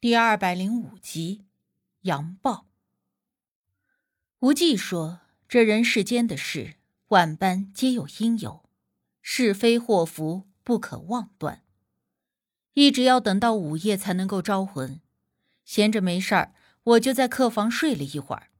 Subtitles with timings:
[0.00, 1.44] 第二百零五集，
[2.02, 2.68] 杨豹。
[4.38, 6.76] 无忌说：“这人世间的事，
[7.08, 8.62] 万般皆有因由，
[9.20, 11.64] 是非祸福不可妄断。
[12.74, 15.00] 一直要等到午夜才能够招魂。
[15.64, 16.54] 闲着没事儿，
[16.84, 18.50] 我就在客房睡了一会儿。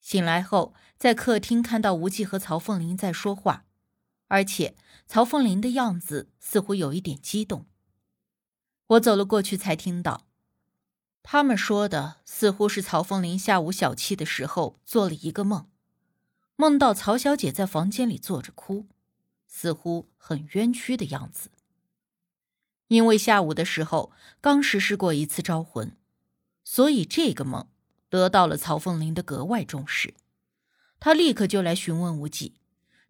[0.00, 3.66] 醒来后，在客厅看到无忌和曹凤玲在说话，
[4.28, 4.74] 而且
[5.06, 7.66] 曹凤玲的样子似乎有一点激动。
[8.86, 10.28] 我走了过去，才听到。”
[11.22, 15.68] 他们说的似乎是曹凤林下午小憩的时候做了一个梦，
[16.56, 18.86] 梦到曹小姐在房间里坐着哭，
[19.46, 21.50] 似乎很冤屈的样子。
[22.88, 25.96] 因为下午的时候刚实施过一次招魂，
[26.64, 27.68] 所以这个梦
[28.08, 30.14] 得到了曹凤林的格外重视。
[30.98, 32.56] 他立刻就来询问无忌，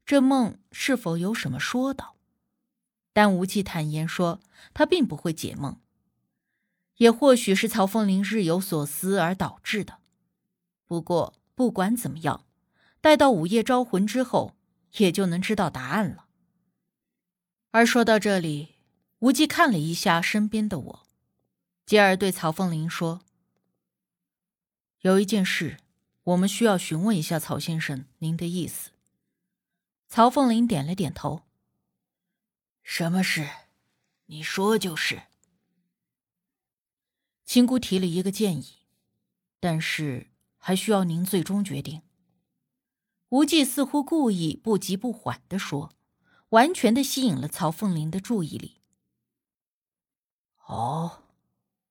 [0.05, 2.17] 这梦是否有什么说道？
[3.13, 4.41] 但无忌坦言说，
[4.75, 5.81] 他并不会解梦。
[7.01, 10.01] 也或许是曹凤林日有所思而导致的。
[10.85, 12.45] 不过不管怎么样，
[13.01, 14.55] 待到午夜招魂之后，
[14.99, 16.27] 也就能知道答案了。
[17.71, 18.75] 而说到这里，
[19.21, 21.07] 无忌看了一下身边的我，
[21.87, 23.23] 继而对曹凤林说
[25.01, 25.79] ：“有一件事，
[26.25, 28.91] 我们需要询问一下曹先生您的意思。”
[30.07, 31.45] 曹凤林点了点头
[32.85, 33.49] ：“什么事？
[34.27, 35.23] 你说就是。”
[37.51, 38.77] 青姑提了一个建议，
[39.59, 42.03] 但是还需要您最终决定。
[43.31, 45.91] 无忌似乎故意不急不缓的说，
[46.51, 48.77] 完全的吸引了曹凤林的注意力。
[50.69, 51.25] 哦，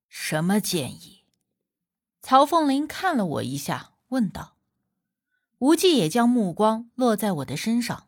[0.08, 1.26] 什么建议？
[2.22, 4.56] 曹凤林看了我一下，问道。
[5.58, 8.08] 无忌也将目光落在我的身上。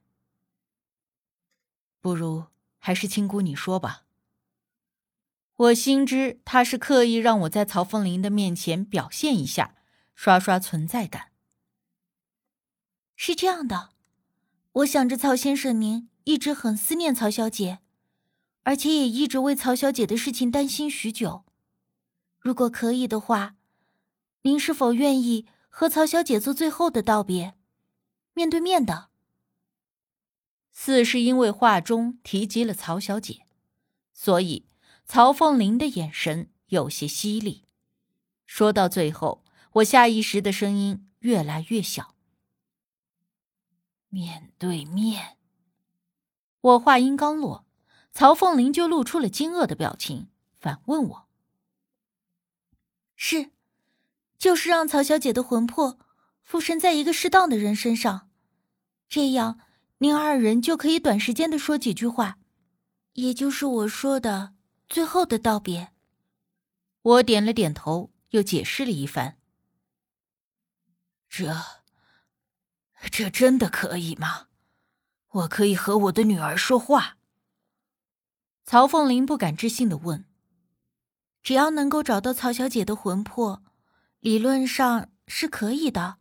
[2.00, 2.46] 不如
[2.78, 4.06] 还是青姑你说吧。
[5.62, 9.76] 我心知他是刻意让我在曹凤玲的面前表现一下，
[10.16, 11.32] 刷刷存在感。
[13.16, 13.92] 是这样的，
[14.72, 17.78] 我想着曹先生您一直很思念曹小姐，
[18.64, 21.46] 而且也一直为曹小姐的事情担心许久。
[22.40, 23.56] 如果可以的话，
[24.42, 27.54] 您是否愿意和曹小姐做最后的道别，
[28.34, 29.10] 面对面的？
[30.72, 33.46] 似是因为话中提及了曹小姐，
[34.12, 34.71] 所以。
[35.14, 37.66] 曹凤玲的眼神有些犀利，
[38.46, 42.16] 说到最后，我下意识的声音越来越小。
[44.08, 45.36] 面对面。
[46.62, 47.66] 我话音刚落，
[48.14, 50.30] 曹凤玲就露出了惊愕的表情，
[50.62, 51.28] 反问我
[53.18, 53.52] ：“是，
[54.38, 56.00] 就是让曹小姐的魂魄
[56.42, 58.30] 附身在一个适当的人身上，
[59.10, 59.60] 这样
[59.98, 62.38] 您二人就可以短时间的说几句话，
[63.16, 64.54] 也就是我说的。”
[64.92, 65.94] 最后的道别，
[67.02, 69.38] 我点了点头，又解释了一番。
[71.30, 71.56] 这，
[73.10, 74.48] 这真的可以吗？
[75.30, 77.16] 我可以和我的女儿说话？
[78.66, 80.26] 曹凤林不敢置信的问。
[81.42, 83.64] 只要能够找到曹小姐的魂魄，
[84.20, 86.18] 理论上是可以的。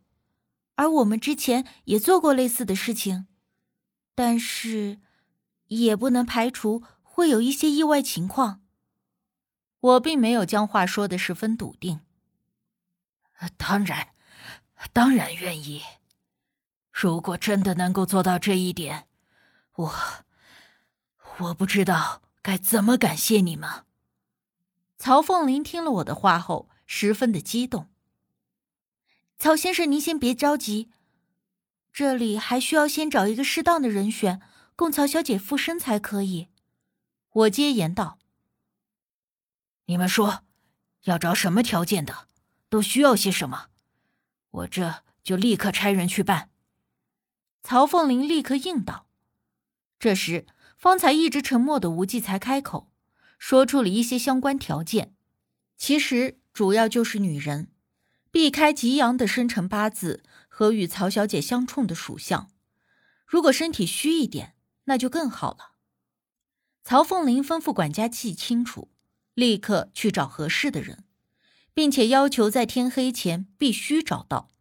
[0.75, 3.27] 而我们之前也做过类似的事情，
[4.15, 5.01] 但是，
[5.67, 8.60] 也不能排除会有一些意外情况。
[9.81, 11.99] 我并没有将话说的十分笃定。
[13.57, 14.09] 当然，
[14.93, 15.81] 当然愿意。
[16.91, 19.07] 如果真的能够做到这一点，
[19.73, 19.93] 我
[21.39, 23.85] 我不知道该怎么感谢你们。
[24.99, 27.89] 曹凤林听了我的话后，十分的激动。
[29.39, 30.91] 曹先生，您先别着急，
[31.91, 34.39] 这里还需要先找一个适当的人选，
[34.75, 36.49] 供曹小姐附身才可以。
[37.31, 38.19] 我接言道。
[39.91, 40.45] 你们说，
[41.03, 42.25] 要找什么条件的，
[42.69, 43.65] 都需要些什么，
[44.51, 46.49] 我这就立刻差人去办。
[47.61, 49.05] 曹凤玲立刻应道。
[49.99, 50.47] 这时，
[50.77, 52.89] 方才一直沉默的无忌才开口，
[53.37, 55.13] 说出了一些相关条件。
[55.75, 57.73] 其实主要就是女人，
[58.31, 62.49] 避开吉阳的生辰八字和与曹小姐相冲的属相。
[63.25, 64.55] 如果身体虚一点，
[64.85, 65.73] 那就更好了。
[66.81, 68.89] 曹凤玲吩咐管家记清楚。
[69.41, 71.03] 立刻去找合适的人，
[71.73, 74.51] 并且要求在天黑前必须找到。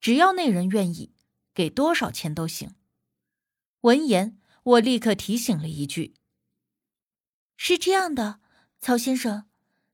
[0.00, 1.12] 只要那人愿意，
[1.52, 2.74] 给多少钱都行。
[3.82, 6.14] 闻言，我立刻提醒了一句
[7.58, 8.40] ：“是这样的，
[8.80, 9.44] 曹先生，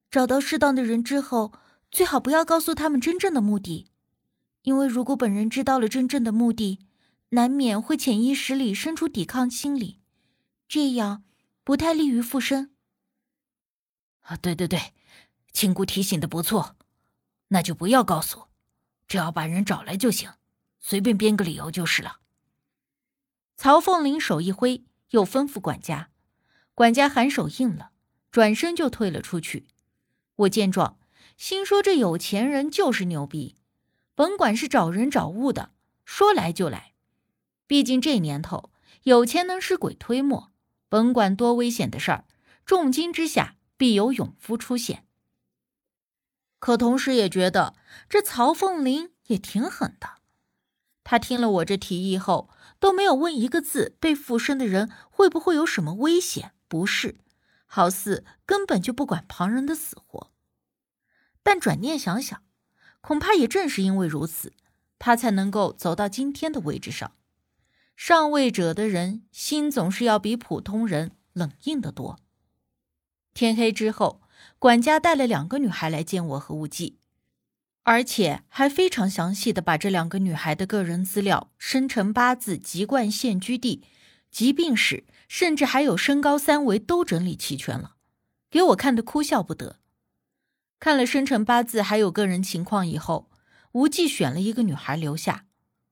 [0.09, 1.53] 找到适当的人之后，
[1.91, 3.88] 最好不要告诉他们真正的目的，
[4.62, 6.79] 因为如果本人知道了真正的目的，
[7.31, 9.99] 难免会潜意识里生出抵抗心理，
[10.69, 11.25] 这样
[11.65, 12.71] 不太利于附身。”
[14.22, 14.93] 啊，对对对，
[15.52, 16.76] 亲姑提醒的不错，
[17.49, 18.44] 那就不要告诉，
[19.08, 20.32] 只要把人找来就行，
[20.78, 22.19] 随便编个理由就是了。
[23.56, 26.11] 曹凤林手一挥，又吩咐管家，
[26.75, 27.90] 管家颔首应了，
[28.31, 29.67] 转身就退了出去。
[30.37, 30.99] 我见状，
[31.37, 33.56] 心说这有钱人就是牛逼，
[34.14, 35.72] 甭管是找人找物的，
[36.05, 36.93] 说来就来。
[37.67, 38.70] 毕竟这年头，
[39.02, 40.50] 有钱能使鬼推磨，
[40.88, 42.25] 甭管多危险的事儿，
[42.64, 45.06] 重金之下必有勇夫出现。
[46.59, 47.75] 可同时也觉得
[48.06, 50.19] 这曹凤林也挺狠的，
[51.03, 52.50] 他听了我这提议后。
[52.81, 57.19] 都没有问一个字，被附身的人会不会有什么危险不适，
[57.67, 60.32] 好似根本就不管旁人的死活。
[61.43, 62.43] 但转念想想，
[63.03, 64.55] 恐怕也正是因为如此，
[64.99, 67.12] 他才能够走到今天的位置上。
[67.97, 72.19] 上位者的人心总是要比普通人冷硬得多。
[73.35, 74.21] 天黑之后，
[74.59, 76.99] 管家带了两个女孩来见我和无忌。
[77.82, 83.82] 而且还非常详细的把这两个女孩的个人资料、生辰八字、籍贯、现居地、
[84.31, 87.97] 疾病史，甚至还有身高三围都整理齐全了，
[88.50, 89.77] 给我看的哭笑不得。
[90.79, 93.31] 看了生辰八字还有个人情况以后，
[93.73, 95.47] 无忌选了一个女孩留下，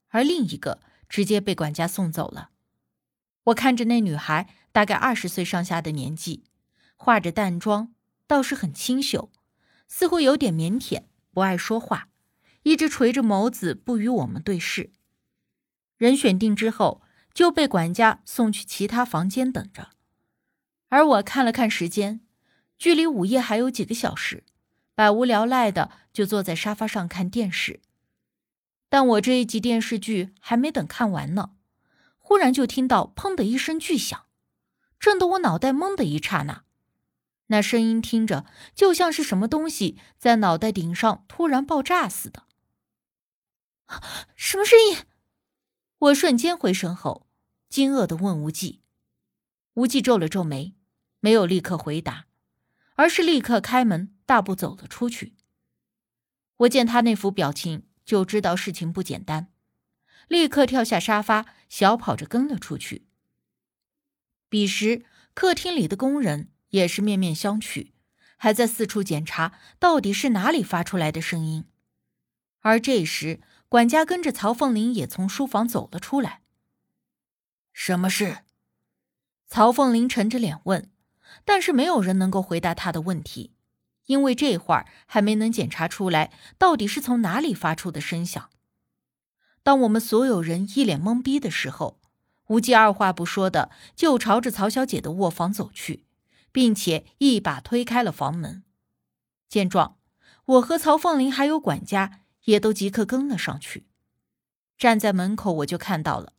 [0.08, 2.50] 而另一个直接被管家送走了。
[3.44, 6.44] 我看着那女孩大概二十岁上下的年纪，
[6.98, 7.94] 化着淡妆，
[8.26, 9.30] 倒是很清秀，
[9.86, 11.04] 似乎有点腼腆。
[11.32, 12.08] 不爱说话，
[12.64, 14.90] 一直垂着眸子不与我们对视。
[15.96, 17.00] 人选定之后，
[17.32, 19.90] 就被管家送去其他房间等着。
[20.88, 22.20] 而我看了看时间，
[22.76, 24.42] 距离午夜还有几个小时，
[24.96, 27.80] 百无聊赖的就坐在沙发上看电视。
[28.88, 31.52] 但我这一集电视剧还没等看完呢，
[32.18, 34.24] 忽然就听到“砰”的一声巨响，
[34.98, 36.64] 震得我脑袋懵的一刹那。
[37.48, 42.44] 那声音听着就像是什么东西在脑袋顶上突然爆炸似的。
[44.36, 45.04] 什么声音？
[45.98, 47.26] 我瞬间回神后，
[47.68, 48.82] 惊愕的问无忌。
[49.74, 50.74] 无忌皱了皱眉，
[51.20, 52.26] 没有立刻回答，
[52.96, 55.34] 而是立刻开门大步走了出去。
[56.58, 59.52] 我见他那副表情，就知道事情不简单，
[60.28, 63.06] 立刻跳下沙发，小跑着跟了出去。
[64.50, 66.50] 彼时，客厅里的工人。
[66.70, 67.92] 也是面面相觑，
[68.36, 71.64] 还在四处检查到底是哪里发出来的声音。
[72.60, 76.42] 而这时，管家跟着曹凤林也从书房走了出来。
[77.72, 78.38] 什么事？
[79.46, 80.90] 曹凤林沉着脸问，
[81.44, 83.52] 但是没有人能够回答他的问题，
[84.06, 88.50] 因为这会儿还没能检查出来到底是从哪里发出的声响。
[89.62, 92.00] 当我们所有人一脸懵逼的时候，
[92.48, 96.04] 无忌二话不说的就朝着曹小姐的卧房走去。
[96.52, 98.62] 并且一把推开了房门，
[99.48, 99.98] 见状，
[100.44, 103.86] 我和曹凤林还有管家也都即刻跟了上去。
[104.76, 106.32] 站在门口，我就看到了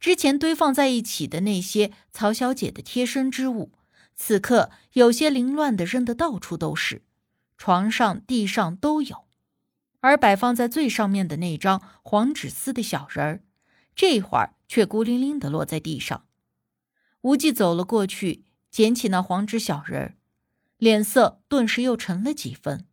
[0.00, 3.72] 之前堆放在一起的那些曹小姐的贴身之物，
[4.14, 7.02] 此刻有些凌乱的扔得到处都是，
[7.56, 9.26] 床上、地上都有。
[10.00, 13.42] 而摆放在最上面的那张黄纸丝的小人儿，
[13.94, 16.26] 这会儿却孤零零的落在地上。
[17.22, 18.45] 无忌走了过去。
[18.76, 20.18] 捡起那黄纸小人儿，
[20.76, 22.86] 脸色顿时又沉了几分。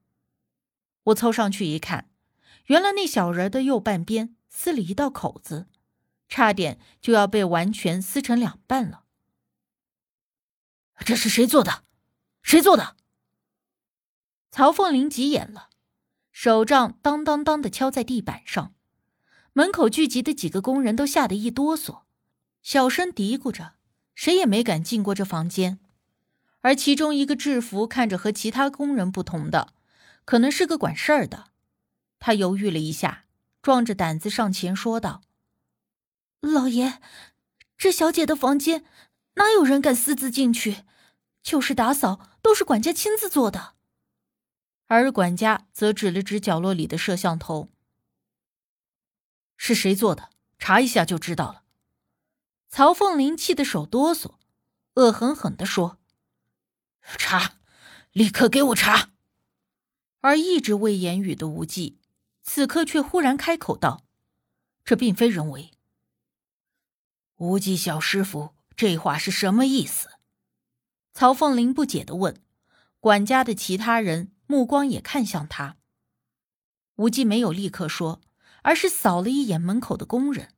[1.04, 2.10] 我凑上去一看，
[2.68, 5.68] 原来那小人的右半边撕了一道口子，
[6.30, 9.04] 差点就要被完全撕成两半了。
[11.00, 11.84] 这是谁做的？
[12.42, 12.96] 谁做的？
[14.52, 15.70] 曹凤林急眼了，
[16.32, 18.74] 手杖当当当的敲在地板上。
[19.52, 22.04] 门口聚集的几个工人都吓得一哆嗦，
[22.62, 23.74] 小声嘀咕着。
[24.24, 25.82] 谁也没敢进过这房间，
[26.62, 29.74] 而其中一个制服看着和其他工人不同的，
[30.24, 31.48] 可能是个管事儿的。
[32.20, 33.26] 他犹豫了一下，
[33.62, 35.24] 壮着胆子上前说道
[36.40, 37.02] ：“老爷，
[37.78, 38.86] 这小姐的房间
[39.34, 40.86] 哪有人敢私自进去？
[41.42, 43.74] 就是打扫都是管家亲自做的。”
[44.88, 47.68] 而管家则指了指角落里的摄像头
[49.58, 50.30] ：“是谁做的？
[50.58, 51.63] 查一下就知道了。”
[52.76, 54.38] 曹凤林气得手哆嗦，
[54.96, 56.00] 恶狠狠地说
[57.20, 57.60] ：“查，
[58.12, 59.12] 立刻给我查！”
[60.22, 62.00] 而一直未言语的无忌，
[62.42, 64.08] 此刻却忽然开口道
[64.84, 65.70] ：“这并非人为。”
[67.38, 70.10] 无忌小师傅，这话是什么意思？
[71.14, 72.42] 曹凤林不解的问。
[73.00, 75.78] 管家的其他人目光也看向他。
[76.96, 78.20] 无忌没有立刻说，
[78.64, 80.56] 而是扫了一眼门口的工人。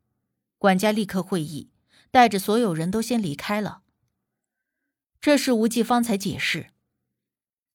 [0.58, 1.72] 管家立刻会意。
[2.12, 3.84] 带着所有人都先离开了。
[5.22, 6.72] 这时，无忌方才解释：“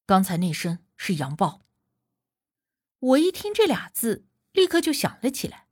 [0.05, 1.61] 刚才那声是杨豹。
[2.99, 5.67] 我一听这俩字，立刻就想了起来。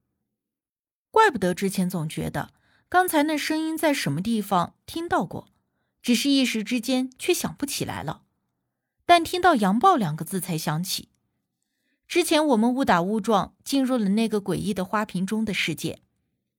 [1.12, 2.54] 怪不得之前总觉得
[2.88, 5.52] 刚才那声音在什么地方听到过，
[6.02, 8.24] 只是一时之间却想不起来了。
[9.06, 11.10] 但听到“杨豹”两个字才想起，
[12.08, 16.02] 之前我们误打误撞进入了那个诡异的花瓶中的世界，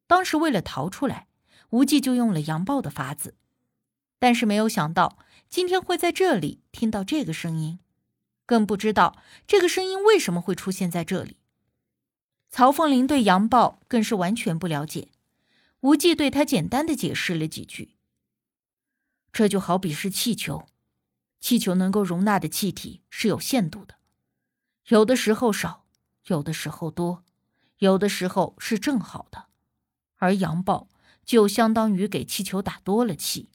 [0.06, 1.28] 当时为了逃出来，
[1.70, 3.34] 无忌就用了阳爆的法子，
[4.18, 7.78] 但是没有想到今天会在这里听到这个声音。
[8.46, 11.36] 更不知道这个声音为什么会出现在这里。
[12.48, 15.10] 曹凤林对杨豹更是完全不了解，
[15.80, 17.94] 无忌对他简单的解释了几句。
[19.32, 20.66] 这就好比是气球，
[21.38, 23.94] 气球能够容纳的气体是有限度的，
[24.88, 25.84] 有的时候少，
[26.26, 27.22] 有的时候多，
[27.78, 29.46] 有的时候是正好的，
[30.16, 30.88] 而杨豹
[31.30, 33.50] 就相当于给气球打多了气。